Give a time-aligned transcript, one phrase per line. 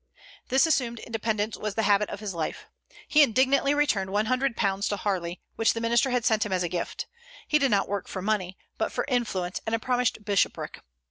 [0.47, 2.65] This assumed independence was the habit of his life.
[3.07, 7.05] He indignantly returned £100 to Harley, which the minister had sent him as a gift:
[7.47, 10.79] he did not work for money, but for influence and a promised bishopric.